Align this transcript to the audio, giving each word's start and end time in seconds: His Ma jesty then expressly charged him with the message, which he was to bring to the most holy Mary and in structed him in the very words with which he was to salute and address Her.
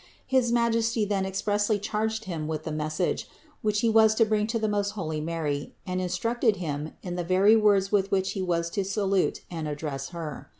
His 0.25 0.51
Ma 0.51 0.67
jesty 0.67 1.07
then 1.07 1.27
expressly 1.27 1.77
charged 1.77 2.23
him 2.25 2.47
with 2.47 2.63
the 2.63 2.71
message, 2.71 3.27
which 3.61 3.81
he 3.81 3.87
was 3.87 4.15
to 4.15 4.25
bring 4.25 4.47
to 4.47 4.57
the 4.57 4.67
most 4.67 4.93
holy 4.97 5.21
Mary 5.21 5.75
and 5.85 6.01
in 6.01 6.07
structed 6.07 6.55
him 6.55 6.93
in 7.03 7.17
the 7.17 7.23
very 7.23 7.55
words 7.55 7.91
with 7.91 8.09
which 8.09 8.31
he 8.31 8.41
was 8.41 8.71
to 8.71 8.83
salute 8.83 9.41
and 9.51 9.67
address 9.67 10.09
Her. 10.09 10.49